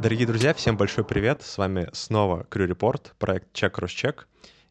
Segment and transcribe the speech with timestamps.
[0.00, 1.42] Дорогие друзья, всем большой привет.
[1.42, 4.20] С вами снова Crew Report, проект Cross Check.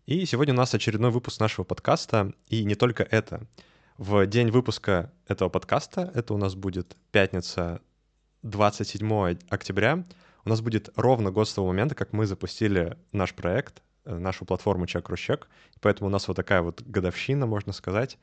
[0.07, 2.33] И сегодня у нас очередной выпуск нашего подкаста.
[2.47, 3.45] И не только это.
[4.00, 7.79] В день выпуска этого подкаста, это у нас будет пятница,
[8.41, 10.04] 27 октября,
[10.45, 14.46] у нас будет ровно год с того момента, как мы запустили наш проект, э, нашу
[14.46, 15.43] платформу Cross Check.
[15.79, 18.18] Поэтому у нас вот такая вот годовщина, можно сказать.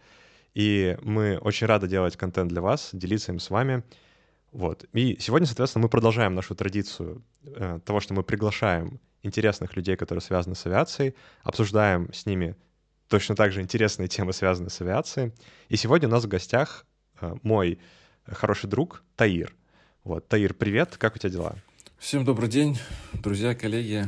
[0.54, 3.84] И мы очень рады делать контент для вас, делиться им с вами.
[4.52, 4.84] Вот.
[4.92, 10.22] И сегодня, соответственно, мы продолжаем нашу традицию э, того, что мы приглашаем интересных людей, которые
[10.22, 12.56] связаны с авиацией, обсуждаем с ними
[13.08, 15.32] точно так же интересные темы, связанные с авиацией.
[15.68, 16.86] И сегодня у нас в гостях
[17.20, 17.78] э, мой
[18.26, 19.54] хороший друг Таир.
[20.04, 21.56] Вот, Таир, привет, как у тебя дела?
[21.98, 22.78] Всем добрый день,
[23.14, 24.04] друзья, коллеги.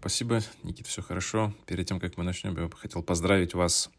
[0.00, 1.54] Спасибо, Никит, все хорошо.
[1.66, 3.90] Перед тем, как мы начнем, я бы хотел поздравить вас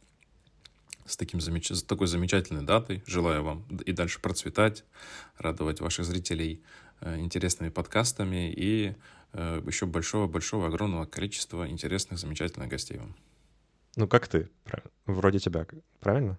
[1.10, 1.72] с, таким замеч...
[1.72, 3.04] с такой замечательной датой.
[3.06, 4.84] Желаю вам и дальше процветать,
[5.38, 6.62] радовать ваших зрителей
[7.02, 8.96] э, интересными подкастами и
[9.34, 13.16] э, еще большого-большого, огромного количества интересных, замечательных гостей вам.
[13.96, 14.50] Ну, как ты?
[15.06, 15.66] Вроде тебя,
[16.00, 16.38] правильно?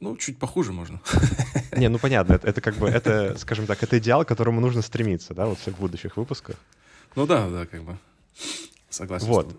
[0.00, 1.00] Ну, чуть похуже можно.
[1.76, 4.82] Не, ну понятно, это, это как бы, это, скажем так, это идеал, к которому нужно
[4.82, 6.56] стремиться, да, вот в будущих выпусках.
[7.14, 7.96] Ну да, да, как бы.
[8.90, 9.26] Согласен.
[9.26, 9.56] Вот.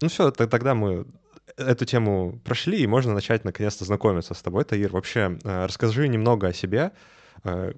[0.00, 1.06] Ну все, тогда мы
[1.56, 4.90] эту тему прошли, и можно начать наконец-то знакомиться с тобой, Таир.
[4.90, 6.92] Вообще, э, расскажи немного о себе,
[7.44, 7.72] э,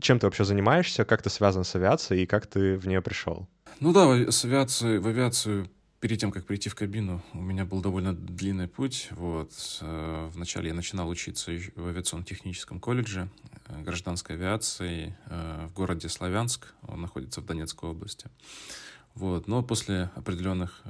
[0.00, 3.48] чем ты вообще занимаешься, как ты связан с авиацией и как ты в нее пришел?
[3.80, 5.68] Ну да, с авиацией, в авиацию
[6.00, 9.08] перед тем, как прийти в кабину, у меня был довольно длинный путь.
[9.10, 9.50] Вот.
[9.80, 13.28] Э, вначале я начинал учиться в авиационно-техническом колледже
[13.84, 16.72] гражданской авиации в городе Славянск.
[16.86, 18.26] Он находится в Донецкой области.
[19.14, 19.46] Вот.
[19.46, 20.82] Но после определенных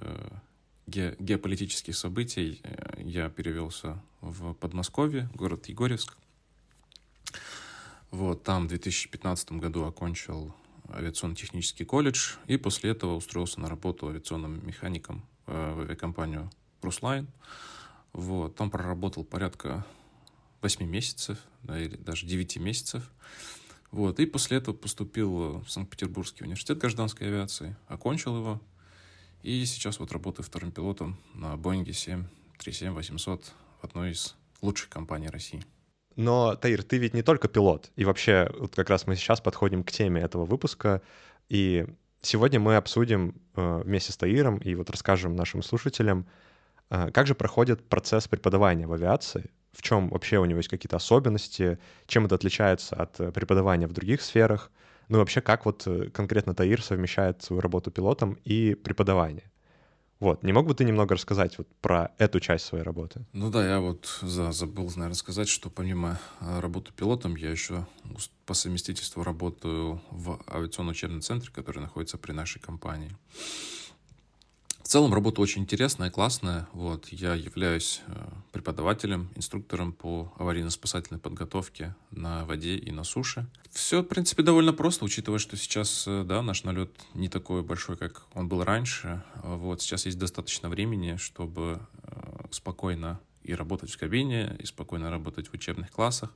[0.89, 6.17] ге геополитических событий э, я перевелся в Подмосковье, город Егорьевск.
[8.11, 10.55] Вот, там в 2015 году окончил
[10.89, 17.29] авиационно-технический колледж и после этого устроился на работу авиационным механиком э, в авиакомпанию «Руслайн».
[18.15, 19.85] Вот, там проработал порядка
[20.63, 23.11] 8 месяцев, да, или даже 9 месяцев.
[23.91, 28.63] Вот, и после этого поступил в Санкт-Петербургский университет гражданской авиации, окончил его,
[29.43, 33.43] и сейчас вот работаю вторым пилотом на Боинге 737-800
[33.81, 35.63] в одной из лучших компаний России.
[36.17, 37.93] Но, Таир, ты ведь не только пилот.
[37.95, 41.01] И вообще, вот как раз мы сейчас подходим к теме этого выпуска.
[41.49, 41.87] И
[42.23, 46.27] сегодня мы обсудим э, вместе с Таиром и вот расскажем нашим слушателям,
[46.91, 50.97] э, как же проходит процесс преподавания в авиации, в чем вообще у него есть какие-то
[50.97, 51.79] особенности,
[52.09, 54.73] чем это отличается от э, преподавания в других сферах—
[55.09, 59.51] ну вообще, как вот э, конкретно Таир совмещает свою работу пилотом и преподавание?
[60.21, 63.25] Вот, не мог бы ты немного рассказать вот про эту часть своей работы?
[63.33, 67.87] Ну да, я вот за, забыл, наверное, сказать, что помимо э, работы пилотом, я еще
[68.45, 73.17] по совместительству работаю в авиационно-учебном центре, который находится при нашей компании.
[74.83, 76.67] В целом работа очень интересная, классная.
[76.73, 83.47] Вот, я являюсь э, преподавателем, инструктором по аварийно-спасательной подготовке на воде и на суше.
[83.71, 87.99] Все, в принципе, довольно просто, учитывая, что сейчас э, да, наш налет не такой большой,
[87.99, 89.23] как он был раньше.
[89.43, 95.49] Вот, сейчас есть достаточно времени, чтобы э, спокойно и работать в кабине, и спокойно работать
[95.49, 96.33] в учебных классах.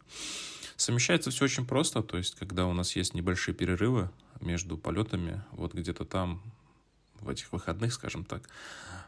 [0.77, 4.11] Совмещается все очень просто, то есть когда у нас есть небольшие перерывы
[4.41, 6.43] между полетами, вот где-то там
[7.23, 8.49] в этих выходных, скажем так,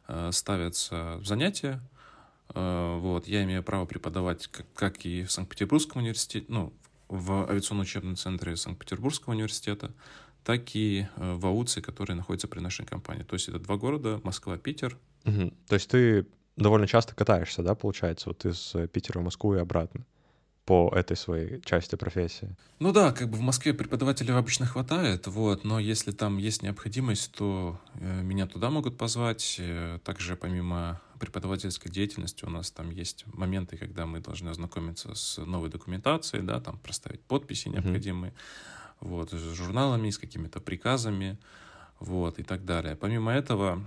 [0.08, 1.80] э, ставятся занятия.
[2.54, 6.72] Э, вот, я имею право преподавать как, как и в Санкт-Петербургском университете, ну,
[7.08, 9.92] в авиационно-учебном центре Санкт-Петербургского университета,
[10.42, 13.22] так и э, в АУЦе, который находится при нашей компании.
[13.22, 14.98] То есть это два города, Москва, Питер.
[15.24, 15.52] Угу.
[15.68, 16.26] То есть ты
[16.56, 20.04] довольно часто катаешься, да, получается, вот из Питера в Москву и обратно?
[20.64, 22.56] По этой своей части профессии?
[22.78, 27.32] Ну да, как бы в Москве преподавателей обычно хватает, вот, но если там есть необходимость,
[27.32, 29.56] то э, меня туда могут позвать.
[29.58, 35.38] Э, также помимо преподавательской деятельности у нас там есть моменты, когда мы должны ознакомиться с
[35.38, 39.08] новой документацией, да, там проставить подписи необходимые, mm-hmm.
[39.08, 41.38] вот, с журналами, с какими-то приказами,
[42.00, 42.96] вот, и так далее.
[42.96, 43.86] Помимо этого,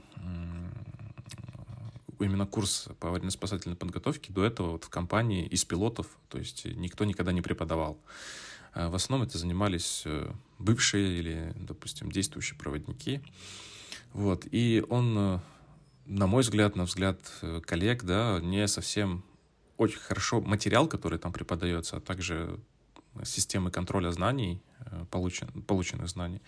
[2.19, 7.05] именно курс по аварийно-спасательной подготовке до этого вот в компании из пилотов, то есть никто
[7.05, 7.99] никогда не преподавал.
[8.77, 13.21] А в основном это занимались э, бывшие или, допустим, действующие проводники.
[14.13, 14.45] Вот.
[14.51, 15.39] И он, э,
[16.05, 19.23] на мой взгляд, на взгляд э, коллег, да, не совсем
[19.77, 22.59] очень хорошо материал, который там преподается, а также
[23.23, 24.61] системы контроля знаний,
[25.09, 26.39] получен, полученных знаний,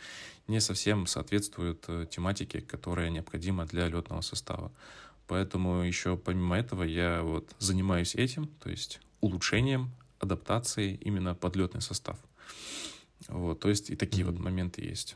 [0.48, 4.72] не совсем соответствуют тематике, которая необходима для летного состава.
[5.30, 11.82] Поэтому еще помимо этого я вот занимаюсь этим, то есть улучшением, адаптацией именно под летный
[11.82, 12.18] состав.
[13.28, 14.32] Вот, то есть и такие mm-hmm.
[14.32, 15.16] вот моменты есть.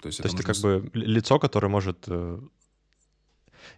[0.00, 2.40] То есть, То есть ты как бы лицо, которое может э,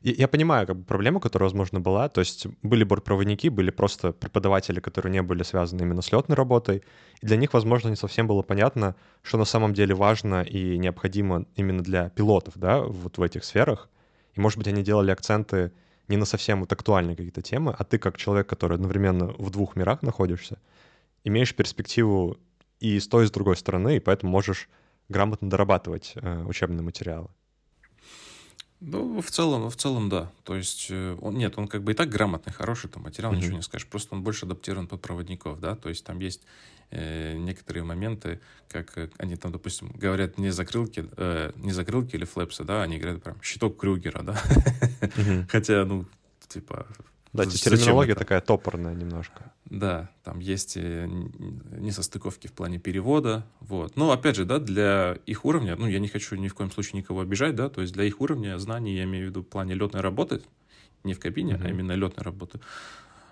[0.01, 2.09] я понимаю как бы, проблему, которая, возможно, была.
[2.09, 6.83] То есть были бортпроводники, были просто преподаватели, которые не были связаны именно с летной работой.
[7.21, 11.45] И для них, возможно, не совсем было понятно, что на самом деле важно и необходимо
[11.57, 13.91] именно для пилотов, да, вот в этих сферах.
[14.35, 15.73] И, может быть, они делали акценты
[16.09, 19.77] не на совсем вот актуальные какие-то темы, а ты как человек, который одновременно в двух
[19.77, 20.59] мирах находишься,
[21.25, 22.37] имеешь перспективу
[22.81, 24.69] и с той, и с другой стороны, и поэтому можешь
[25.09, 27.29] грамотно дорабатывать э, учебные материалы.
[28.87, 30.31] Ну, в целом, в целом, да.
[30.45, 33.37] То есть, э, он, нет, он как бы и так грамотный, хороший там материал, mm-hmm.
[33.37, 33.87] ничего не скажешь.
[33.89, 35.75] Просто он больше адаптирован под проводников, да.
[35.75, 36.43] То есть там есть
[36.91, 42.27] э, некоторые моменты, как э, они там, допустим, говорят не закрылки, э, не закрылки или
[42.27, 44.35] флепсы, да, они говорят прям щиток Крюгера, да.
[45.01, 45.47] Mm-hmm.
[45.51, 46.05] Хотя, ну,
[46.49, 46.87] типа,
[47.35, 49.53] да, терминология такая топорная немножко.
[49.65, 51.09] Да, там есть э,
[51.79, 53.97] несостыковки в плане перевода, вот.
[53.97, 57.01] Но, опять же, да, для их уровня, ну, я не хочу ни в коем случае
[57.01, 59.75] никого обижать, да, то есть для их уровня знаний, я имею в виду в плане
[59.75, 60.43] летной работы,
[61.03, 61.67] не в кабине, mm-hmm.
[61.67, 62.61] а именно летной работы,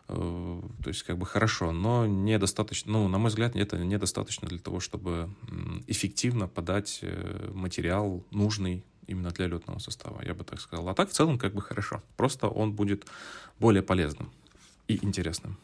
[0.09, 0.15] э,
[0.83, 4.81] то есть как бы хорошо, но недостаточно, ну, на мой взгляд, это недостаточно для того,
[4.81, 5.31] чтобы
[5.87, 10.89] эффективно подать э, материал нужный именно для летного состава, я бы так сказал.
[10.89, 12.03] А так в целом как бы хорошо.
[12.17, 13.07] Просто он будет
[13.59, 14.31] более полезным
[14.89, 15.57] и интересным.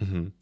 [0.00, 0.32] Угу.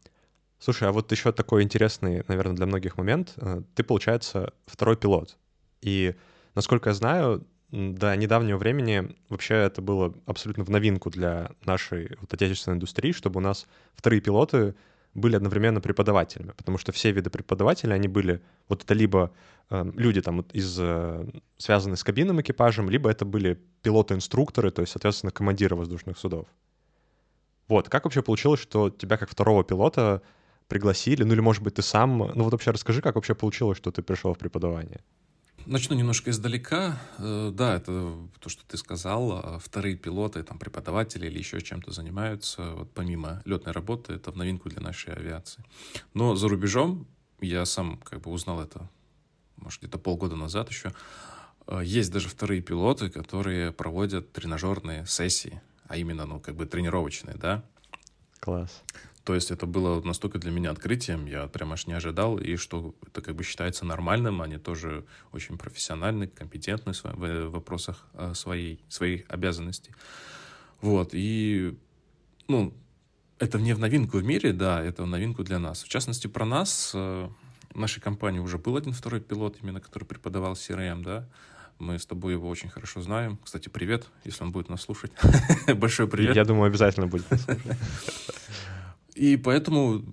[0.59, 3.33] Слушай, а вот еще такой интересный, наверное, для многих момент.
[3.37, 5.37] Э, ты, получается, второй пилот.
[5.81, 6.15] И,
[6.55, 12.33] насколько я знаю, до недавнего времени вообще это было абсолютно в новинку для нашей вот,
[12.33, 14.75] отечественной индустрии, чтобы у нас вторые пилоты
[15.13, 19.31] были одновременно преподавателями, потому что все виды преподавателей, они были, вот это либо
[19.69, 21.27] э, люди там из, э,
[21.57, 26.47] связанные с кабинным экипажем, либо это были пилоты-инструкторы, то есть, соответственно, командиры воздушных судов.
[27.67, 30.21] Вот, как вообще получилось, что тебя как второго пилота
[30.67, 33.91] пригласили, ну или, может быть, ты сам, ну вот вообще расскажи, как вообще получилось, что
[33.91, 35.01] ты пришел в преподавание?
[35.65, 36.99] Начну немножко издалека.
[37.17, 39.59] Э, да, это то, что ты сказал.
[39.59, 42.71] Вторые пилоты, там, преподаватели или еще чем-то занимаются.
[42.75, 45.63] Вот помимо летной работы, это в новинку для нашей авиации.
[46.13, 47.07] Но за рубежом
[47.41, 48.89] я сам как бы узнал это,
[49.57, 50.93] может, где-то полгода назад еще.
[51.67, 57.35] Э, есть даже вторые пилоты, которые проводят тренажерные сессии, а именно, ну, как бы тренировочные,
[57.35, 57.63] да.
[58.39, 58.81] Класс.
[59.23, 62.95] То есть это было настолько для меня открытием, я прям аж не ожидал, и что
[63.05, 69.25] это как бы считается нормальным, они тоже очень профессиональны, компетентны в вопросах а, своей, своих
[69.29, 69.91] обязанностей.
[70.81, 71.77] Вот, и,
[72.47, 72.73] ну,
[73.37, 75.83] это не в новинку в мире, да, это в новинку для нас.
[75.83, 77.29] В частности, про нас, э,
[77.73, 81.27] в нашей компании уже был один второй пилот, именно который преподавал CRM, да,
[81.77, 83.37] мы с тобой его очень хорошо знаем.
[83.43, 85.11] Кстати, привет, если он будет нас слушать.
[85.75, 86.35] Большой привет.
[86.35, 87.65] Я думаю, обязательно будет нас слушать.
[89.21, 90.03] И поэтому,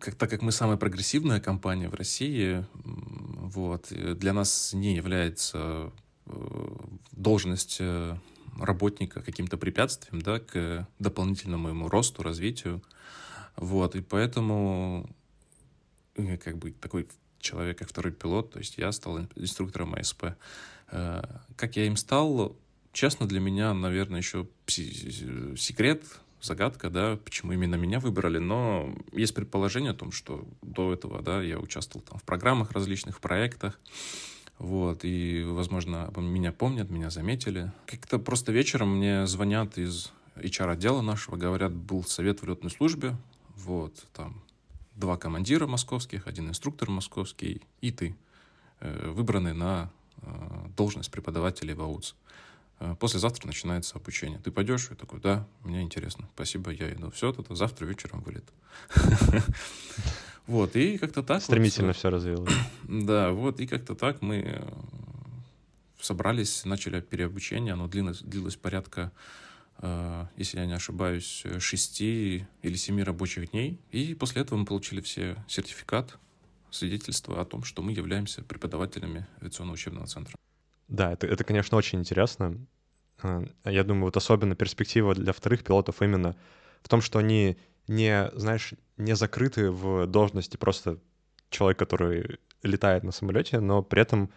[0.00, 5.92] как, так как мы самая прогрессивная компания в России, вот, для нас не является
[6.24, 6.76] э,
[7.12, 8.16] должность э,
[8.58, 12.82] работника каким-то препятствием да, к дополнительному ему росту, развитию.
[13.56, 15.10] Вот, и поэтому
[16.14, 17.06] э, как бы такой
[17.40, 20.24] человек, как второй пилот, то есть я стал инструктором АСП.
[20.86, 22.56] Как я им стал,
[22.92, 26.02] честно, для меня, наверное, еще секрет
[26.40, 31.42] загадка, да, почему именно меня выбрали, но есть предположение о том, что до этого, да,
[31.42, 33.78] я участвовал там в программах различных, проектах,
[34.58, 37.72] вот, и, возможно, меня помнят, меня заметили.
[37.86, 43.16] Как-то просто вечером мне звонят из HR-отдела нашего, говорят, был совет в летной службе,
[43.56, 44.42] вот, там,
[44.96, 48.16] два командира московских, один инструктор московский и ты,
[48.80, 49.90] э, выбраны на
[50.22, 52.16] э, должность преподавателя в АУЦ.
[52.80, 54.38] Э, послезавтра начинается обучение.
[54.38, 54.88] Ты пойдешь?
[54.90, 56.28] Я такой, да, мне интересно.
[56.34, 57.10] Спасибо, я иду.
[57.10, 58.44] Все, это завтра вечером вылет.
[60.46, 61.42] Вот, и как-то так...
[61.42, 62.50] Стремительно все развилось.
[62.88, 64.66] Да, вот, и как-то так мы э,
[66.00, 67.74] собрались, начали переобучение.
[67.74, 69.12] Оно длилось, длилось порядка,
[69.82, 73.78] э, если я не ошибаюсь, шести или семи рабочих дней.
[73.90, 76.16] И после этого мы получили все сертификат,
[76.70, 80.34] свидетельство о том, что мы являемся преподавателями авиационного учебного центра.
[80.88, 82.58] Да, это, это, конечно, очень интересно.
[83.22, 86.36] А, я думаю, вот особенно перспектива для вторых пилотов именно
[86.82, 90.98] в том, что они не, знаешь, не закрыты в должности просто
[91.50, 94.30] человек, который летает на самолете, но при этом,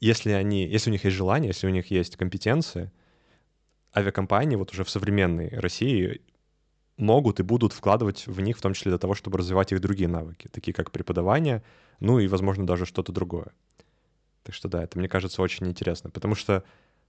[0.00, 2.92] если они, если у них есть желание, если у них есть компетенции,
[3.94, 6.20] авиакомпании вот уже в современной России
[6.98, 10.08] могут и будут вкладывать в них, в том числе для того, чтобы развивать их другие
[10.08, 11.62] навыки, такие как преподавание,
[12.00, 13.52] ну и, возможно, даже что-то другое.
[14.46, 16.62] Так что да, это мне кажется очень интересно, потому что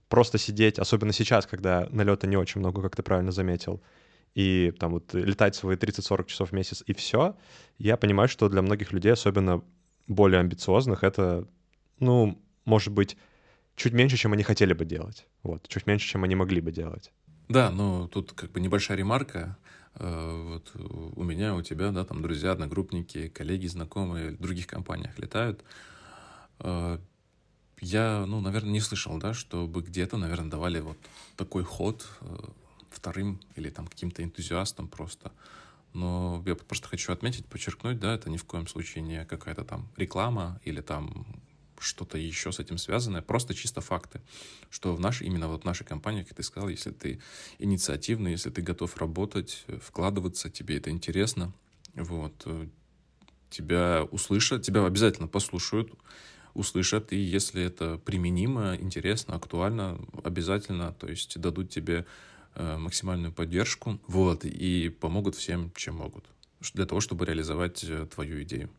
[0.08, 3.80] просто сидеть, особенно сейчас, когда налета не очень много, как ты правильно заметил,
[4.34, 7.36] и там вот летать свои 30-40 часов в месяц и все,
[7.78, 9.62] я понимаю, что для многих людей, особенно
[10.08, 11.46] более амбициозных, это,
[12.00, 13.16] ну, может быть,
[13.76, 15.28] чуть меньше, чем они хотели бы делать.
[15.44, 17.12] Вот, чуть меньше, чем они могли бы делать.
[17.48, 19.56] Да, но тут как бы небольшая ремарка.
[19.94, 25.16] Э, вот у меня, у тебя, да, там друзья, одногруппники, коллеги, знакомые в других компаниях
[25.20, 25.62] летают.
[27.80, 30.98] Я, ну, наверное, не слышал, да, чтобы где-то, наверное, давали вот
[31.36, 32.36] такой ход э,
[32.90, 35.32] вторым или там каким-то энтузиастам просто.
[35.94, 39.88] Но я просто хочу отметить, подчеркнуть, да, это ни в коем случае не какая-то там
[39.96, 41.26] реклама или там
[41.80, 44.20] что-то еще с этим связанное, просто чисто факты,
[44.70, 47.20] что в нашей, именно вот в нашей компании, как ты сказал, если ты
[47.58, 51.52] инициативный, если ты готов работать, вкладываться, тебе это интересно,
[51.94, 52.68] вот, э,
[53.50, 55.92] тебя услышат, тебя обязательно послушают,
[56.54, 62.04] услышат, и если это применимо, интересно, актуально, обязательно, то есть дадут тебе
[62.54, 66.24] э, максимальную поддержку, вот, и помогут всем, чем могут,
[66.74, 68.70] для того, чтобы реализовать э, твою идею.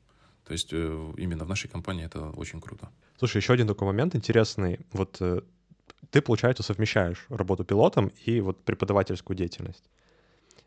[0.45, 2.89] То есть э, именно в нашей компании это очень круто.
[3.17, 4.79] Слушай, еще один такой момент интересный.
[4.93, 5.21] Вот
[6.11, 9.83] ты, получается, совмещаешь работу пилотом и вот преподавательскую деятельность.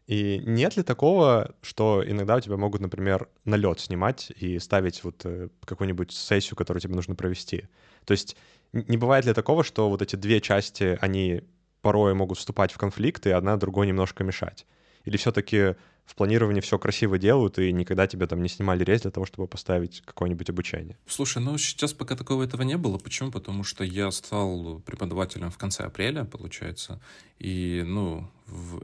[0.06, 5.22] И нет ли такого, что иногда у тебя могут, например, налет снимать и ставить вот
[5.24, 7.68] э, какую-нибудь сессию, которую тебе нужно провести?
[8.04, 8.36] То есть
[8.72, 11.42] не бывает ли такого, что вот эти две части, они
[11.82, 14.66] порой могут вступать в конфликт, и одна другой немножко мешать?
[15.04, 19.10] Или все-таки в планировании все красиво делают, и никогда тебя там не снимали рейс для
[19.10, 20.96] того, чтобы поставить какое-нибудь обучение.
[21.06, 22.98] Слушай, ну сейчас пока такого этого не было.
[22.98, 23.30] Почему?
[23.30, 27.00] Потому что я стал преподавателем в конце апреля, получается.
[27.38, 28.28] И, ну,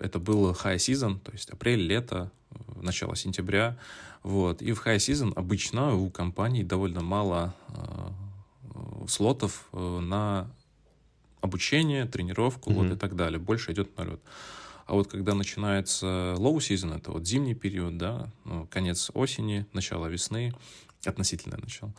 [0.00, 2.30] это был high season, то есть апрель, лето,
[2.76, 3.76] начало сентября.
[4.22, 4.62] Вот.
[4.62, 10.50] И в high season обычно у компаний довольно мало э, слотов э, на
[11.40, 12.74] обучение, тренировку mm-hmm.
[12.74, 13.38] вот, и так далее.
[13.38, 14.20] Больше идет на лед.
[14.88, 20.06] А вот когда начинается low season, это вот зимний период, да, ну, конец осени, начало
[20.06, 20.54] весны,
[21.04, 21.92] относительное начало,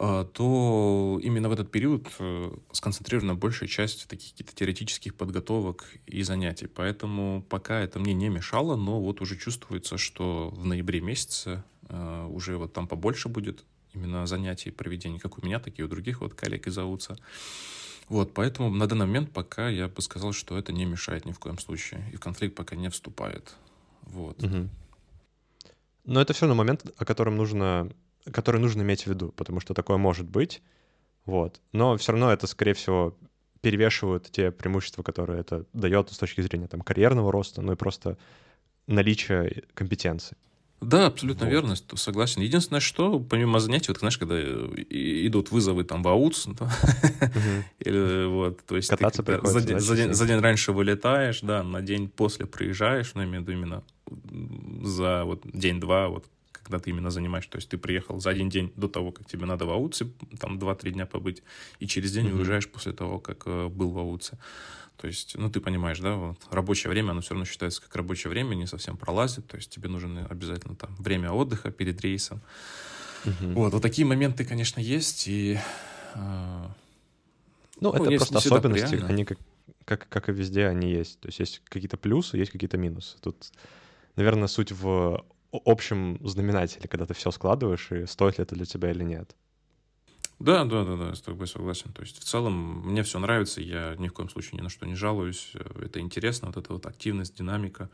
[0.00, 6.24] а, то именно в этот период э, сконцентрирована большая часть таких каких-то теоретических подготовок и
[6.24, 6.66] занятий.
[6.66, 12.26] Поэтому пока это мне не мешало, но вот уже чувствуется, что в ноябре месяце э,
[12.28, 16.20] уже вот там побольше будет именно занятий проведения, как у меня, так и у других
[16.20, 17.16] вот коллег из АУЦа.
[18.08, 21.38] Вот, поэтому на данный момент пока я бы сказал, что это не мешает ни в
[21.38, 23.54] коем случае, и в конфликт пока не вступает.
[24.02, 24.42] Вот.
[24.42, 24.68] Угу.
[26.04, 27.90] Но это все равно момент, о котором нужно,
[28.30, 30.62] который нужно иметь в виду, потому что такое может быть.
[31.24, 31.60] Вот.
[31.72, 33.16] Но все равно это, скорее всего,
[33.60, 38.18] перевешивают те преимущества, которые это дает с точки зрения там, карьерного роста, ну и просто
[38.86, 40.36] наличия компетенций.
[40.82, 41.52] Да, абсолютно вот.
[41.52, 42.42] верно, согласен.
[42.42, 46.56] Единственное, что помимо занятий, вот знаешь, когда идут вызовы там в АУЦ, ну,
[47.78, 51.62] или вот, то есть Кататься ты за, день, за, день, за день раньше вылетаешь, да,
[51.62, 53.82] на день после приезжаешь, ну, имею в виду именно
[54.82, 56.26] за вот день-два, вот
[56.62, 59.46] когда ты именно занимаешь, то есть ты приехал за один день до того, как тебе
[59.46, 61.42] надо в АУЦе, там 2-3 дня побыть,
[61.80, 62.38] и через день mm-hmm.
[62.38, 64.38] уезжаешь после того, как э, был в АУЦе.
[64.96, 68.30] То есть, ну, ты понимаешь, да, вот рабочее время, оно все равно считается как рабочее
[68.30, 72.40] время, не совсем пролазит, то есть тебе нужно обязательно там время отдыха перед рейсом.
[73.24, 73.52] Угу.
[73.52, 75.58] Вот, вот такие моменты, конечно, есть, и...
[76.14, 76.66] Э,
[77.80, 79.38] ну, ну, это просто особенности, они как,
[79.84, 81.18] как, как и везде они есть.
[81.20, 83.16] То есть есть какие-то плюсы, есть какие-то минусы.
[83.20, 83.50] Тут,
[84.14, 85.24] наверное, суть в
[85.64, 89.36] общем знаменателе, когда ты все складываешь, и стоит ли это для тебя или нет.
[90.38, 91.92] Да, да, да, да, с тобой согласен.
[91.92, 94.86] То есть в целом мне все нравится, я ни в коем случае ни на что
[94.86, 95.52] не жалуюсь.
[95.80, 97.90] Это интересно, вот эта вот активность, динамика,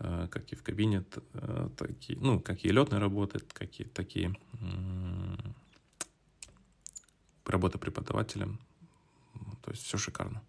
[0.00, 3.84] э, как и в кабине, э, так и, ну, как и летная работа, как и
[3.84, 4.36] такие
[7.46, 8.58] работа преподавателем.
[9.62, 10.42] То есть все шикарно.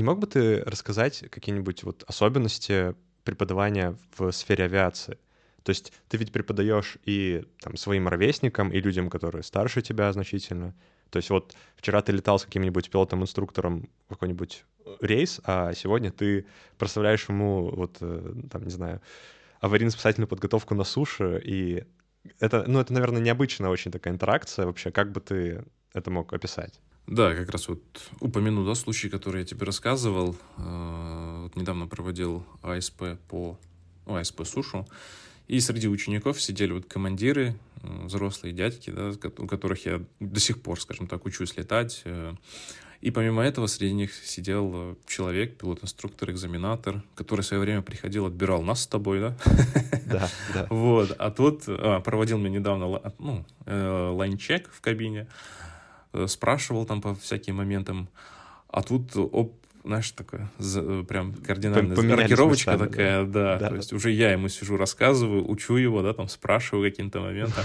[0.00, 5.18] Не мог бы ты рассказать какие-нибудь вот особенности преподавания в сфере авиации?
[5.62, 10.74] То есть ты ведь преподаешь и там, своим ровесникам, и людям, которые старше тебя значительно.
[11.10, 14.64] То есть вот вчера ты летал с каким-нибудь пилотом-инструктором в какой-нибудь
[15.02, 16.46] рейс, а сегодня ты
[16.78, 19.02] проставляешь ему вот, э, там, не знаю,
[19.60, 21.84] аварийно-спасательную подготовку на суше, и
[22.38, 24.92] это, ну, это, наверное, необычная очень такая интеракция вообще.
[24.92, 26.80] Как бы ты это мог описать?
[27.10, 27.82] Да, как раз вот
[28.20, 30.36] упомяну, да, случай, который я тебе рассказывал.
[30.58, 33.58] Э, вот недавно проводил АСП по
[34.06, 34.86] ну, АСП сушу.
[35.48, 40.62] И среди учеников сидели вот командиры, э, взрослые дядьки, да, у которых я до сих
[40.62, 42.02] пор, скажем так, учусь летать.
[42.04, 42.34] Э.
[43.00, 48.62] И помимо этого среди них сидел человек, пилот-инструктор, экзаменатор, который в свое время приходил, отбирал
[48.62, 49.36] нас с тобой, да?
[50.06, 50.66] Да, да.
[50.70, 55.26] Вот, а тот а, проводил мне недавно ну, лайнчек в кабине,
[56.26, 58.08] спрашивал там по всяким моментам.
[58.68, 60.48] А тут оп, знаешь, такое,
[61.08, 63.56] прям кардинальная рокировочка такая, да.
[63.56, 63.58] да.
[63.58, 63.68] да.
[63.70, 67.64] То есть уже я ему сижу, рассказываю, учу его, да, там спрашиваю каким-то моментом.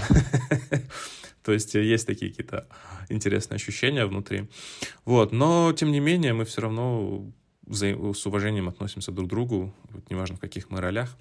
[1.42, 2.66] То есть есть такие какие-то
[3.08, 4.48] интересные ощущения внутри.
[5.04, 7.24] Вот, но тем не менее мы все равно
[7.68, 9.72] с уважением относимся друг к другу,
[10.10, 11.16] неважно в каких мы ролях.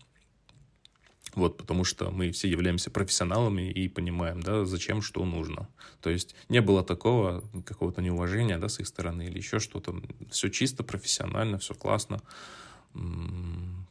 [1.35, 5.67] Вот, потому что мы все являемся профессионалами и понимаем, да, зачем что нужно.
[6.01, 10.01] То есть не было такого какого-то неуважения, да, с их стороны или еще что-то.
[10.31, 12.21] Все чисто, профессионально, все классно.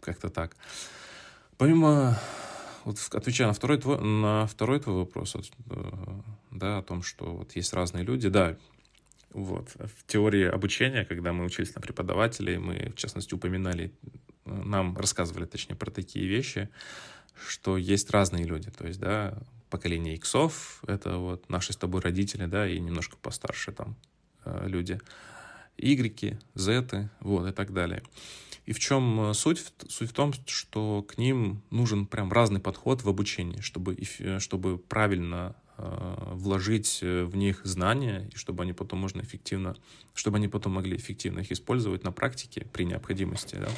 [0.00, 0.56] Как-то так.
[1.58, 2.18] Помимо,
[2.84, 5.40] вот отвечая на второй твой, на второй твой вопрос, э,
[6.50, 8.56] да, о том, что вот есть разные люди, да,
[9.30, 9.68] вот.
[9.74, 13.92] В теории обучения, когда мы учились на преподавателей, мы, в частности, упоминали,
[14.44, 16.68] э, нам рассказывали, точнее, про такие вещи,
[17.34, 19.36] что есть разные люди, то есть, да,
[19.74, 23.96] поколение иксов, это вот наши с тобой родители, да, и немножко постарше там
[24.44, 25.00] э, люди,
[25.76, 28.04] игреки, зеты, вот, и так далее.
[28.66, 29.72] И в чем э, суть?
[29.88, 34.78] Суть в том, что к ним нужен прям разный подход в обучении, чтобы, э, чтобы
[34.78, 39.76] правильно вложить в них знания, и чтобы они потом можно эффективно,
[40.14, 43.68] чтобы они потом могли эффективно их использовать на практике при необходимости, да.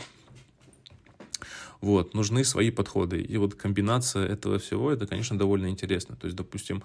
[1.86, 3.22] Вот, нужны свои подходы.
[3.22, 6.16] И вот комбинация этого всего, это, конечно, довольно интересно.
[6.16, 6.82] То есть, допустим,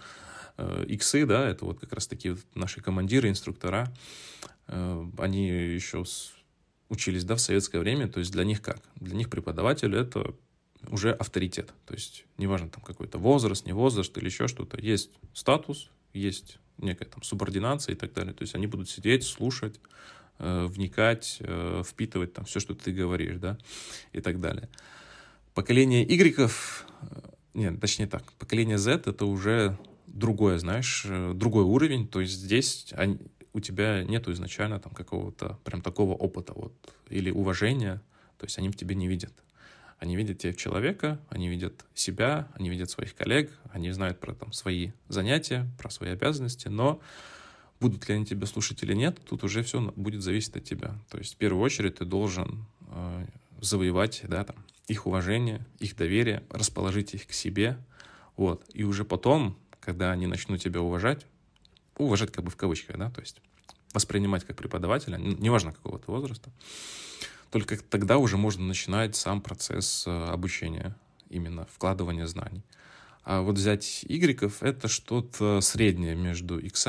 [0.57, 3.91] э, иксы, да, это вот как раз такие вот наши командиры, инструктора,
[4.67, 6.03] э, они еще
[6.89, 8.79] учились, да, в советское время, то есть для них как?
[8.95, 10.35] Для них преподаватель— это
[10.87, 11.73] уже авторитет.
[11.87, 14.79] То есть неважно там какой-то возраст, не возраст или еще что-то.
[14.79, 18.35] Есть статус, есть некая там субординация и так далее.
[18.35, 19.79] То есть они будут сидеть, слушать,
[20.41, 23.57] вникать, э, впитывать там все, что ты говоришь, да,
[24.13, 24.69] и так далее.
[25.53, 26.49] Поколение Y, э,
[27.53, 33.19] нет, точнее так, поколение Z это уже другое, знаешь, другой уровень, то есть здесь они,
[33.53, 36.73] у тебя нету изначально там какого-то прям такого опыта вот
[37.09, 38.01] или уважения,
[38.37, 39.33] то есть они в тебе не видят.
[39.99, 44.51] Они видят тебя человека, они видят себя, они видят своих коллег, они знают про там
[44.51, 46.99] свои занятия, про свои обязанности, но
[47.81, 50.95] Будут ли они тебя слушать или нет, тут уже все будет зависеть от тебя.
[51.09, 53.25] То есть в первую очередь ты должен э,
[53.59, 54.55] завоевать да, там,
[54.87, 57.77] их уважение, их доверие, расположить их к себе.
[58.37, 58.63] Вот.
[58.73, 61.25] И уже потом, когда они начнут тебя уважать,
[61.97, 63.41] уважать как бы в кавычках, да, то есть
[63.93, 66.51] воспринимать как преподавателя, неважно какого то возраста,
[67.49, 70.95] только тогда уже можно начинать сам процесс э, обучения,
[71.29, 72.61] именно вкладывания знаний.
[73.23, 76.87] А вот взять Y— это что-то среднее между X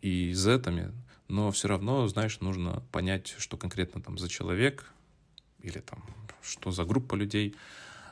[0.00, 0.92] и Z,
[1.28, 4.92] но все равно, знаешь, нужно понять, что конкретно там за человек
[5.62, 6.04] или там
[6.42, 7.54] что за группа людей,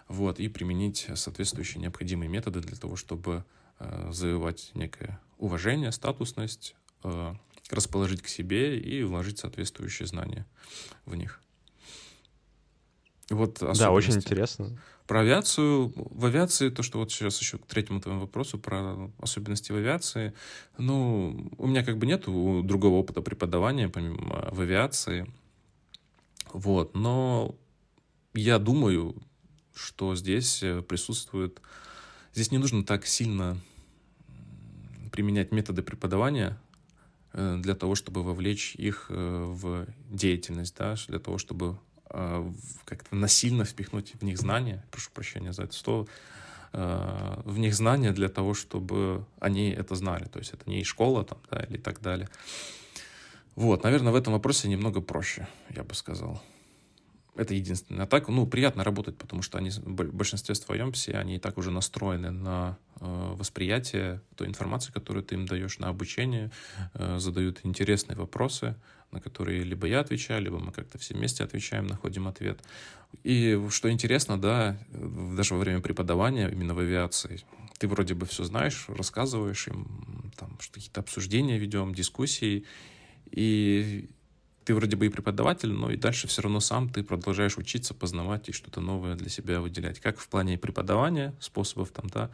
[0.09, 3.45] вот, и применить соответствующие необходимые методы для того, чтобы
[3.79, 7.35] э, завоевать некое уважение, статусность, э,
[7.71, 10.47] расположить к себе и вложить соответствующие знания
[11.07, 11.41] в них.
[13.31, 14.77] Вот да, очень интересно.
[15.07, 15.93] Про авиацию.
[15.97, 20.35] В авиации, то, что вот сейчас еще к третьему твоему вопросу про особенности в авиации.
[20.79, 25.33] Ну, у меня как бы нет другого опыта преподавания, помимо в авиации.
[26.53, 27.55] Вот, но
[28.35, 29.15] я думаю,
[29.75, 31.61] что здесь э, присутствует...
[32.35, 33.57] Здесь не нужно так сильно
[35.13, 36.59] применять методы преподавания
[37.33, 41.79] э, для того, чтобы вовлечь их э, в деятельность, да, для того, чтобы
[42.85, 46.07] как-то насильно впихнуть в них знания, прошу прощения за это слово,
[46.73, 50.25] э, в них знания для того, чтобы они это знали.
[50.25, 52.29] То есть это не школа там, да, или так далее.
[53.55, 56.43] Вот, наверное, в этом вопросе немного проще, я бы сказал.
[57.41, 58.05] Это единственное.
[58.05, 61.57] А так, ну, приятно работать, потому что они в большинстве своем все, они и так
[61.57, 66.51] уже настроены на э, восприятие той информации, которую ты им даешь, на обучение,
[66.93, 68.75] э, задают интересные вопросы,
[69.11, 72.61] на которые либо я отвечаю, либо мы как-то все вместе отвечаем, находим ответ.
[73.25, 77.41] И что интересно, да, даже во время преподавания именно в авиации,
[77.79, 82.67] ты вроде бы все знаешь, рассказываешь им, там, что какие-то обсуждения ведем, дискуссии,
[83.31, 84.11] и
[84.71, 88.49] ты вроде бы и преподаватель, но и дальше все равно сам ты продолжаешь учиться, познавать
[88.49, 89.99] и что-то новое для себя выделять.
[89.99, 92.31] Как в плане преподавания, способов там, да,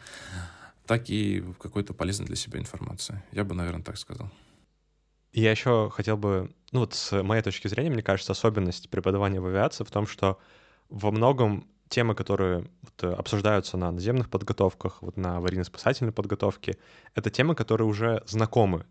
[0.84, 3.22] так и какой-то полезной для себя информации.
[3.32, 4.30] Я бы, наверное, так сказал.
[5.32, 9.46] Я еще хотел бы, ну вот с моей точки зрения, мне кажется, особенность преподавания в
[9.46, 10.38] авиации в том, что
[10.90, 16.76] во многом темы, которые вот обсуждаются на наземных подготовках, вот на аварийно-спасательной подготовке,
[17.14, 18.84] это темы, которые уже знакомы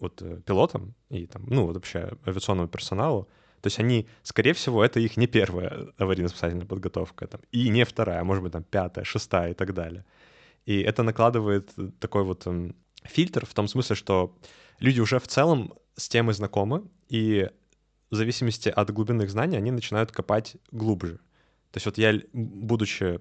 [0.00, 3.28] вот э, пилотам и там, ну вот вообще авиационному персоналу.
[3.60, 8.20] То есть они, скорее всего, это их не первая аварийно-спасательная подготовка, там, и не вторая,
[8.20, 10.04] а может быть, там, пятая, шестая и так далее.
[10.64, 14.34] И это накладывает такой вот эм, фильтр в том смысле, что
[14.78, 17.50] люди уже в целом с темой знакомы, и
[18.10, 21.18] в зависимости от глубины знаний, они начинают копать глубже.
[21.70, 23.20] То есть вот я, будучи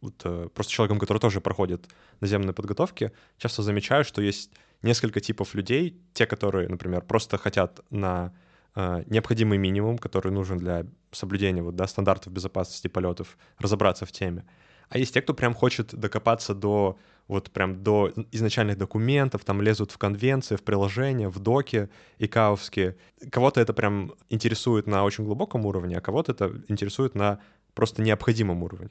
[0.00, 1.88] вот, э, просто человеком, который тоже проходит
[2.20, 4.50] наземные подготовки, часто замечаю, что есть
[4.82, 6.00] несколько типов людей.
[6.14, 8.32] Те, которые, например, просто хотят на
[8.74, 14.44] э, необходимый минимум, который нужен для соблюдения вот, да, стандартов безопасности полетов, разобраться в теме.
[14.88, 19.92] А есть те, кто прям хочет докопаться до вот прям до изначальных документов, там лезут
[19.92, 22.96] в конвенции, в приложения, в доки икаовские.
[23.30, 27.38] Кого-то это прям интересует на очень глубоком уровне, а кого-то это интересует на
[27.74, 28.88] просто необходимом уровне.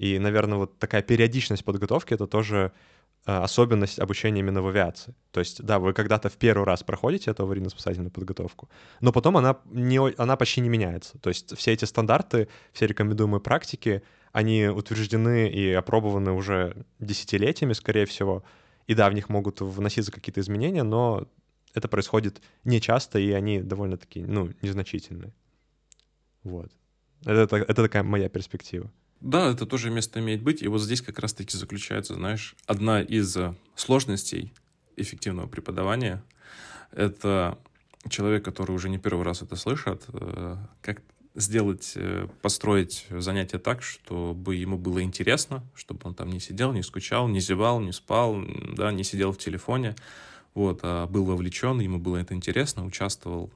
[0.00, 2.72] И, наверное, вот такая периодичность подготовки— это тоже
[3.26, 5.14] э, особенность обучения именно в авиации.
[5.30, 8.68] То есть, да, вы когда-то в первый раз проходите эту аварийно-спасательную подготовку,
[9.00, 11.18] но потом она, не, она почти не меняется.
[11.18, 18.06] То есть все эти стандарты, все рекомендуемые практики— они утверждены и опробованы уже десятилетиями, скорее
[18.06, 18.44] всего.
[18.86, 21.28] И да, в них могут вноситься какие-то изменения, но
[21.74, 25.32] это происходит нечасто, и они довольно-таки, ну, незначительные.
[26.42, 26.70] Вот.
[27.24, 28.90] Это, это такая моя перспектива.
[29.20, 30.62] Да, это тоже место имеет быть.
[30.62, 34.52] И вот здесь как раз-таки заключается, знаешь, одна из э, сложностей
[34.96, 36.22] эффективного преподавания.
[36.92, 37.58] Это
[38.08, 41.02] человек, который уже не первый раз это слышит, э, как
[41.34, 46.82] сделать, э, построить занятие так, чтобы ему было интересно, чтобы он там не сидел, не
[46.82, 48.42] скучал, не зевал, не спал,
[48.74, 49.94] да, не сидел в телефоне,
[50.54, 53.50] вот, а был вовлечен, ему было это интересно, участвовал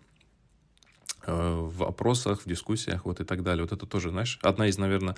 [1.26, 3.64] в опросах, в дискуссиях, вот и так далее.
[3.64, 5.16] Вот это тоже, знаешь, одна из, наверное,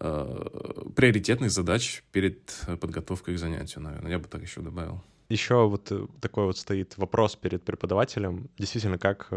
[0.00, 5.02] э, приоритетных задач перед подготовкой к занятию, наверное, я бы так еще добавил.
[5.28, 9.32] Еще вот такой вот стоит вопрос перед преподавателем, действительно, как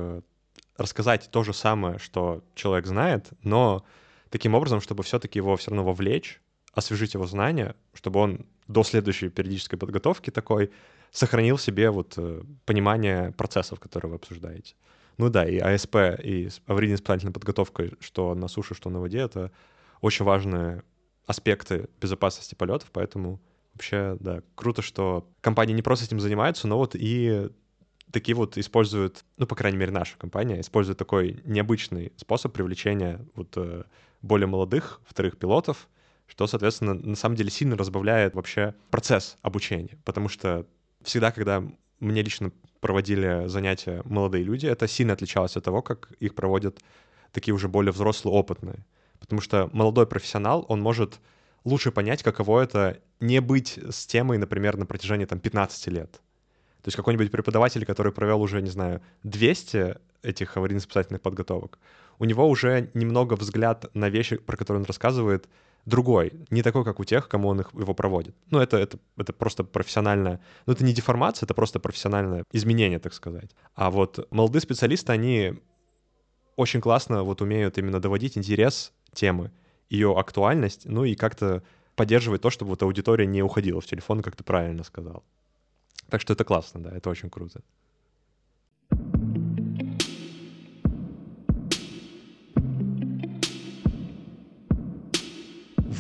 [0.78, 3.84] рассказать то же самое, что человек знает, но
[4.30, 6.42] таким образом, чтобы все-таки его все равно вовлечь,
[6.74, 10.72] освежить его знания, чтобы он до следующей периодической подготовки такой
[11.12, 14.76] сохранил себе вот э, понимание процессов, которые вы обсуждаете.
[15.18, 19.52] Ну да, и АСП, и аварийно-спасательная подготовка, что на суше, что на воде, это
[20.02, 20.84] очень важные
[21.26, 23.42] аспекты безопасности полетов, поэтому
[23.74, 27.50] вообще, да, круто, что компании не просто этим занимаются, но вот и
[28.12, 33.54] такие вот используют, ну, по крайней мере, наша компания использует такой необычный способ привлечения вот
[33.58, 33.84] э,
[34.22, 35.88] более молодых вторых пилотов,
[36.28, 40.66] что, соответственно, на самом деле сильно разбавляет вообще процесс обучения, потому что
[41.02, 41.64] всегда, когда
[42.00, 46.80] мне лично проводили занятия молодые люди, это сильно отличалось от того, как их проводят
[47.32, 48.86] такие уже более взрослые, опытные.
[49.20, 51.20] Потому что молодой профессионал, он может
[51.64, 56.12] лучше понять, каково это не быть с темой, например, на протяжении там 15 лет.
[56.82, 61.80] То есть какой-нибудь преподаватель, который провел уже, не знаю, 200 этих аварийно-спасательных подготовок,
[62.20, 65.48] у него уже немного взгляд на вещи, про которые он рассказывает,
[65.88, 68.36] другой, не такой, как у тех, кому он их, его проводит.
[68.52, 70.42] Ну, это, это, это просто профессиональное...
[70.66, 73.52] Ну, это не деформация, это просто профессиональное изменение, так сказать.
[73.74, 75.54] А вот молодые специалисты, они
[76.58, 79.52] очень классно вот умеют именно доводить интерес темы,
[79.90, 81.64] ее актуальность, ну и как-то
[81.96, 85.24] поддерживать то, чтобы вот аудитория не уходила в телефон, как ты правильно сказал.
[86.10, 87.62] Так что это классно, да, это очень круто.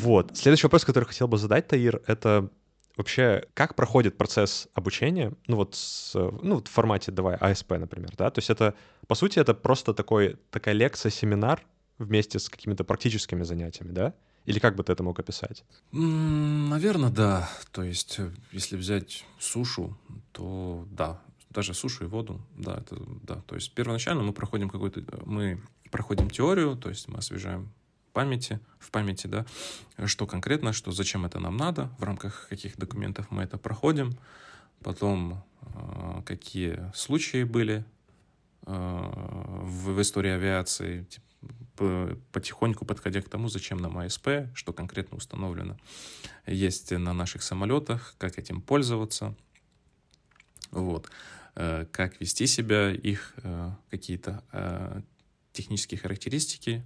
[0.01, 0.37] Вот.
[0.37, 2.49] Следующий вопрос, который хотел бы задать, Таир, это
[2.97, 8.11] вообще как проходит процесс обучения, ну вот с, ну вот в формате, давай, АСП, например,
[8.17, 8.73] да, то есть это,
[9.07, 11.63] по сути, это просто такой, такая лекция, семинар
[11.99, 14.13] вместе с какими-то практическими занятиями, да?
[14.45, 15.65] Или как бы ты это мог описать?
[15.91, 17.49] Наверное, да.
[17.71, 19.97] То есть, э, если взять сушу,
[20.31, 23.41] то да, даже сушу и воду, да, это да.
[23.41, 27.73] То есть первоначально мы проходим какой-то, мы проходим теорию, то есть мы освежаем
[28.17, 29.45] памяти, в памяти, да,
[30.07, 34.17] что конкретно, что зачем это нам надо, в рамках каких документов мы это проходим,
[34.81, 37.85] потом э, какие случаи были
[38.65, 41.05] э, в, истории авиации,
[42.31, 45.77] потихоньку подходя к тому, зачем нам АСП, что конкретно установлено
[46.47, 49.35] есть на наших самолетах, как этим пользоваться,
[50.71, 51.07] вот,
[51.53, 53.35] э, как вести себя, их
[53.91, 54.43] какие-то
[55.53, 56.83] технические характеристики,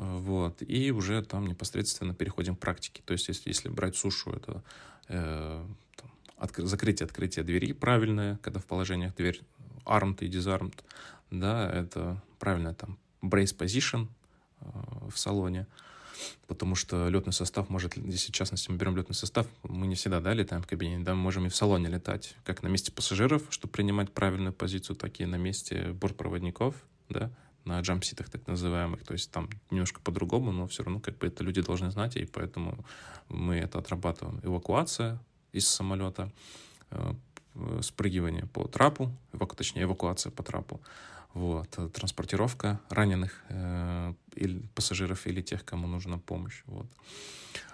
[0.00, 3.02] вот, и уже там непосредственно переходим к практике.
[3.04, 4.62] То есть, если, если брать сушу, это
[5.08, 5.62] э,
[5.96, 9.42] там, откры, закрытие, открытие двери правильное, когда в положениях дверь
[9.84, 10.72] armed и disarmed,
[11.30, 14.08] да, это правильное там brace position
[14.62, 14.64] э,
[15.10, 15.66] в салоне,
[16.46, 20.20] потому что летный состав может, если в частности мы берем летный состав, мы не всегда
[20.20, 23.42] да, летаем в кабине, да, мы можем и в салоне летать, как на месте пассажиров,
[23.50, 26.74] чтобы принимать правильную позицию, так и на месте бортпроводников,
[27.10, 27.30] да,
[27.64, 31.44] на джампситах так называемых, то есть там немножко по-другому, но все равно как бы это
[31.44, 32.84] люди должны знать, и поэтому
[33.28, 34.40] мы это отрабатываем.
[34.42, 35.18] Эвакуация
[35.52, 36.30] из самолета,
[36.90, 37.14] э,
[37.82, 40.80] спрыгивание по трапу, эваку, точнее эвакуация по трапу,
[41.34, 41.70] Вот.
[41.92, 46.62] Транспортировка раненых э, или пассажиров или тех, кому нужна помощь.
[46.66, 46.86] Вот.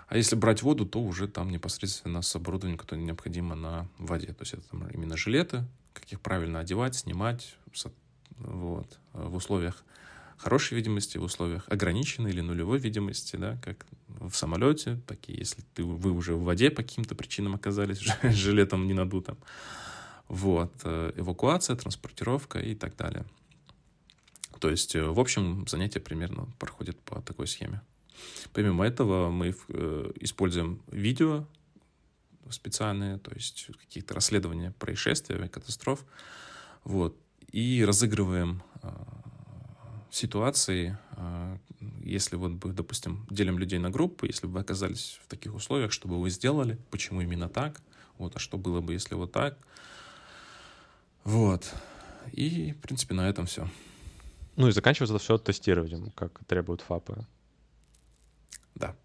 [0.09, 4.29] А если брать воду, то уже там непосредственно с оборудованием, которое необходимо на воде.
[4.29, 7.57] То есть это там именно жилеты, как их правильно одевать, снимать
[8.39, 9.85] вот, в условиях
[10.37, 15.83] хорошей видимости, в условиях ограниченной или нулевой видимости, да, как в самолете, такие, если ты,
[15.83, 19.39] вы уже в воде по каким-то причинам оказались, жилетом не надутым.
[20.29, 23.25] Вот, э, эвакуация, транспортировка и так далее.
[24.59, 27.81] То есть, э, в общем, занятие примерно проходит по такой схеме.
[28.53, 31.47] Помимо этого, мы э, используем видео
[32.51, 36.05] специальные, то есть какие-то расследования происшествий, катастроф,
[36.85, 37.17] вот,
[37.53, 38.89] и разыгрываем э,
[40.11, 41.59] ситуации, э,
[42.03, 45.93] если вот бы, допустим, делим людей на группы, если бы вы оказались в таких условиях,
[45.93, 47.81] что бы вы сделали, почему именно так,
[48.19, 49.59] вот, а что было бы, если вот так,
[51.25, 51.73] вот,
[52.33, 53.69] и, в принципе, на этом все.
[54.57, 57.27] Ну и заканчивается это все тестированием, как требуют ФАПы.
[58.75, 58.97] Да.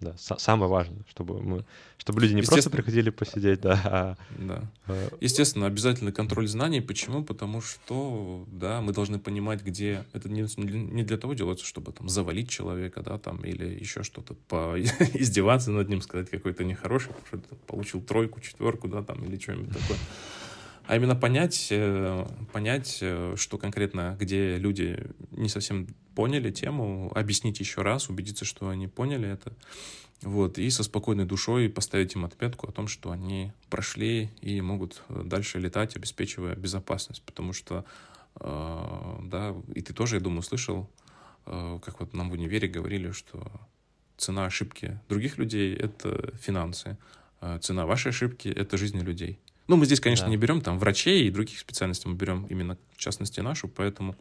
[0.00, 1.64] Да, самое важное, чтобы мы,
[1.96, 4.16] чтобы люди не просто приходили посидеть, да, а...
[4.38, 4.62] Да.
[4.86, 6.80] Э, Естественно, обязательно контроль знаний.
[6.80, 7.24] Почему?
[7.24, 10.04] Потому что, да, мы должны понимать, где...
[10.12, 14.34] Это не, не для того делается, чтобы там завалить человека, да, там, или еще что-то,
[14.46, 14.78] по...
[15.14, 19.76] издеваться над ним, сказать какой-то нехороший, потому что получил тройку, четверку, да, там, или что-нибудь
[19.76, 19.98] такое
[20.88, 24.98] а именно понять, э, понять, э, что конкретно, где люди
[25.32, 29.52] не совсем поняли тему, объяснить еще раз, убедиться, что они поняли это,
[30.22, 35.02] вот, и со спокойной душой поставить им отметку о том, что они прошли и могут
[35.10, 37.84] дальше летать, обеспечивая безопасность, потому что,
[38.40, 40.88] э, да, и ты тоже, я думаю, слышал,
[41.44, 43.46] э, как вот нам в универе говорили, что
[44.16, 46.96] цена ошибки других людей— это финансы,
[47.42, 49.38] а цена вашей ошибки— это жизни людей.
[49.68, 50.30] Ну, мы здесь, конечно, да.
[50.30, 54.16] не берем там врачей и других специальностей, мы берем именно, в частности, нашу, поэтому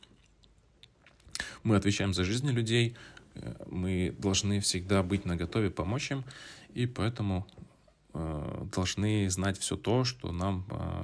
[1.63, 2.97] мы отвечаем за жизни людей,
[3.35, 6.25] э, мы должны всегда быть наготове помочь им,
[6.73, 7.47] и поэтому
[8.13, 11.03] э, должны знать все то, что нам, э,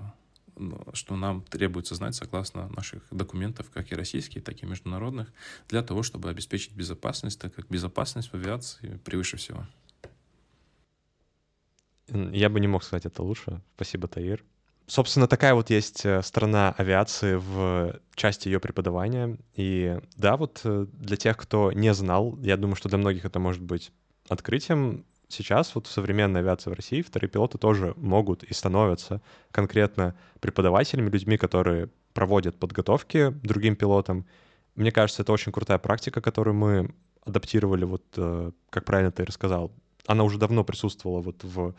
[0.58, 5.32] ну, что нам требуется знать согласно наших документов, как и российских, так и международных,
[5.70, 9.66] для того, чтобы обеспечить безопасность, так как безопасность в авиации превыше всего.
[12.14, 13.62] Я бы не мог сказать это лучше.
[13.76, 14.44] Спасибо, Таир.
[14.86, 19.38] Собственно, такая вот есть э, страна авиации в части ее преподавания.
[19.56, 23.40] И да, вот э, для тех, кто не знал, я думаю, что для многих это
[23.40, 23.92] может быть
[24.28, 25.06] открытием.
[25.30, 29.22] Сейчас вот в современной авиации в России вторые пилоты тоже могут и становятся
[29.52, 34.26] конкретно преподавателями, людьми, которые проводят подготовки другим пилотам.
[34.76, 36.94] Мне кажется, это очень крутая практика, которую мы
[37.26, 39.72] адаптировали, вот э, как правильно ты рассказал,
[40.08, 41.76] она уже давно присутствовала вот в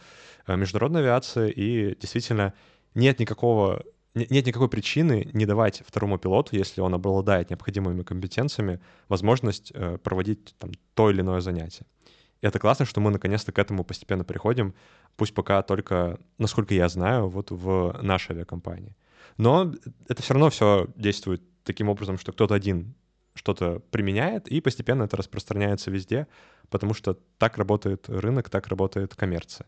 [0.47, 2.55] э, международной авиации, и действительно
[2.95, 3.83] нет никакого
[4.15, 10.55] нет никакой причины не давать второму пилоту, если он обладает необходимыми компетенциями, возможность э, проводить
[10.59, 11.85] там, то или иное занятие.
[12.41, 14.75] И это классно, что мы наконец-то к этому постепенно приходим,
[15.17, 18.97] пусть пока только, насколько я знаю, вот в нашей авиакомпании.
[19.37, 19.73] Но
[20.09, 22.95] это все равно все действует таким образом, что кто-то один
[23.35, 26.27] что-то применяет, и постепенно это распространяется везде,
[26.71, 29.67] потому что так работает рынок, так работает коммерция.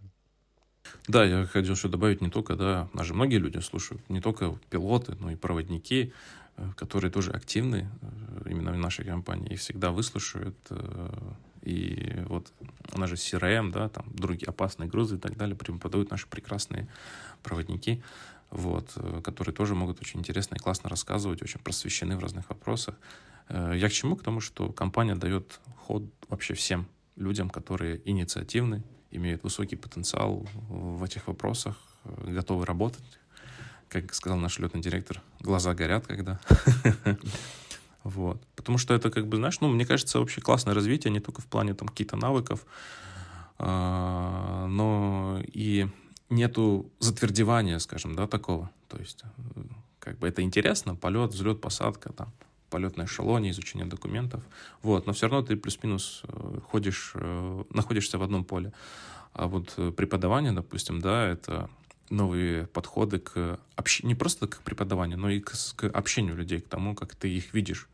[1.08, 5.16] Да, я хотел еще добавить не только, да, нас многие люди слушают, не только пилоты,
[5.20, 6.12] но и проводники,
[6.56, 10.56] э, которые тоже активны э, именно в нашей компании, их всегда выслушают.
[10.70, 12.52] Э, и вот
[12.92, 16.88] у нас же CRM, да, там другие опасные грузы и так далее преподают наши прекрасные
[17.42, 18.02] проводники,
[18.50, 22.94] вот, которые тоже могут очень интересно и классно рассказывать, очень просвещены в разных вопросах.
[23.48, 24.16] Э, я к чему?
[24.16, 31.02] К тому, что компания дает ход вообще всем людям, которые инициативны, имеют высокий потенциал в
[31.02, 33.18] этих вопросах, готовы работать.
[33.88, 36.40] Как сказал наш летный директор, глаза горят, когда.
[38.02, 38.40] Вот.
[38.54, 41.46] Потому что это, как бы, знаешь, ну, мне кажется, вообще классное развитие, не только в
[41.46, 42.64] плане там каких-то навыков,
[43.58, 45.88] а, но и
[46.30, 48.70] нету затвердевания, скажем, да, такого.
[48.88, 49.24] То есть,
[49.56, 49.60] э,
[49.98, 52.32] как бы это интересно, полет, взлет, посадка, там,
[52.76, 54.42] полет на эшелоне, изучение документов.
[54.82, 58.70] Вот, но все равно ты плюс-минус э, ходишь, э, находишься в одном поле.
[59.32, 61.70] А вот э, преподавание, допустим, да, это
[62.10, 66.68] новые подходы к общению, не просто к преподаванию, но и к, к общению людей, к
[66.68, 67.88] тому, как ты их видишь,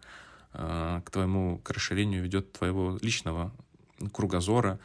[0.53, 3.53] к твоему, к расширению ведет твоего личного
[4.13, 4.81] кругозора,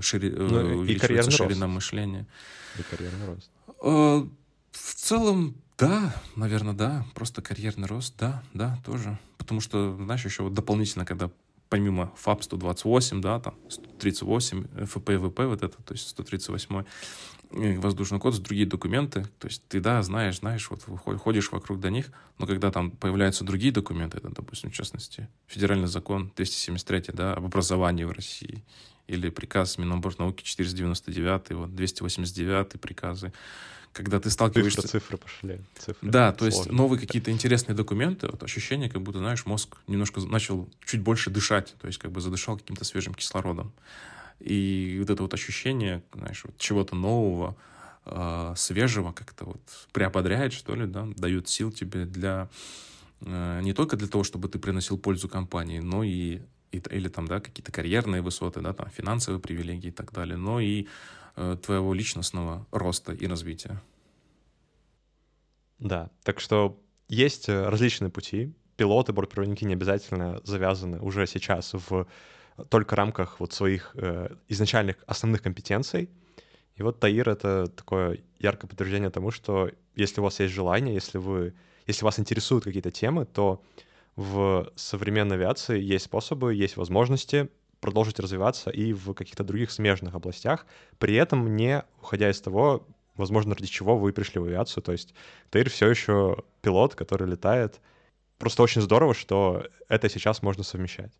[0.00, 1.74] шири, ну, и ширина рост.
[1.74, 2.26] мышления.
[2.78, 3.50] И карьерный рост.
[3.80, 7.06] В целом, да, наверное, да.
[7.14, 9.18] Просто карьерный рост, да, да, тоже.
[9.38, 11.30] Потому что, знаешь, еще вот дополнительно, когда
[11.68, 16.84] помимо ФАП 128, да, там 138, ФПВП вот это, то есть 138
[17.50, 19.24] воздушный код, другие документы.
[19.38, 20.82] То есть ты, да, знаешь, знаешь, вот
[21.20, 25.86] ходишь вокруг до них, но когда там появляются другие документы, это, допустим, в частности, федеральный
[25.86, 28.64] закон 273, да, об образовании в России,
[29.06, 33.32] или приказ Миноборнауки 499, вот 289 приказы,
[33.92, 34.82] когда ты сталкиваешься...
[34.82, 35.60] Цифры, цифры пошли.
[35.78, 36.10] Цифры.
[36.10, 40.68] Да, то есть новые какие-то интересные документы, вот ощущение, как будто, знаешь, мозг немножко начал
[40.84, 43.72] чуть больше дышать, то есть как бы задышал каким-то свежим кислородом.
[44.40, 47.56] И вот это вот ощущение, знаешь, вот чего-то нового,
[48.04, 52.50] э, свежего как-то вот приободряет, что ли, да, дает сил тебе для
[53.20, 56.40] э, не только для того, чтобы ты приносил пользу компании, но и
[56.78, 60.86] или там, да, какие-то карьерные высоты, да, там финансовые привилегии и так далее, но и
[61.36, 63.80] э, твоего личностного роста и развития.
[65.78, 68.52] Да, так что есть э, различные пути.
[68.76, 72.06] Пилоты, бортпроводники не обязательно завязаны уже сейчас в
[72.68, 76.08] только рамках вот своих э, изначальных основных компетенций.
[76.74, 81.18] И вот Таир— это такое яркое подтверждение тому, что если у вас есть желание, если,
[81.18, 81.54] вы,
[81.86, 83.62] если вас интересуют какие-то темы, то
[84.16, 87.50] в современной авиации есть способы, есть возможности
[87.80, 90.66] продолжить развиваться и в каких-то других смежных областях,
[90.98, 94.82] при этом не уходя из того, возможно, ради чего вы пришли в авиацию.
[94.82, 95.14] То есть
[95.50, 97.80] Таир все еще пилот, который летает.
[98.38, 101.12] Просто очень здорово, что это сейчас можно совмещать.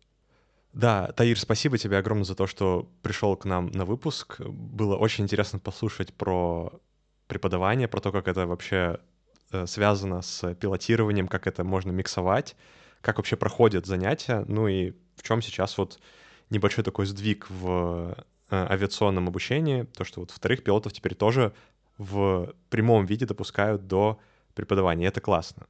[0.73, 4.39] Да, Таир, спасибо тебе огромное за то, что пришел к нам на выпуск.
[4.41, 6.71] Было очень интересно послушать про
[7.27, 8.99] преподавание, про то, как это вообще
[9.51, 12.55] э, связано с пилотированием, как это можно миксовать,
[13.01, 15.99] как вообще проходят занятия, ну и в чем сейчас вот
[16.49, 18.15] небольшой такой сдвиг в
[18.49, 21.53] э, авиационном обучении, то, что вот вторых пилотов теперь тоже
[21.97, 24.19] в прямом виде допускают до
[24.53, 25.07] преподавания.
[25.07, 25.67] Это классно.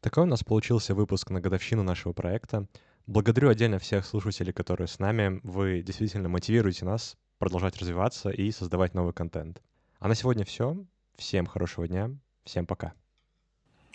[0.00, 2.68] Такой у нас получился выпуск на годовщину нашего проекта.
[3.06, 5.40] Благодарю отдельно всех слушателей, которые с нами.
[5.42, 9.62] Вы действительно мотивируете нас продолжать развиваться и создавать новый контент.
[9.98, 10.76] А на сегодня все.
[11.16, 12.10] Всем хорошего дня.
[12.44, 13.05] Всем пока.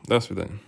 [0.07, 0.59] До свидания.